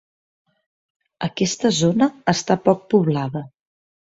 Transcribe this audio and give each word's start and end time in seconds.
Aquesta 1.27 1.71
zona 1.81 2.09
està 2.35 2.59
poc 2.71 2.83
poblada. 2.97 3.45